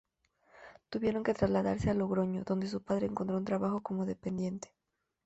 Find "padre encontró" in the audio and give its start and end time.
2.81-3.37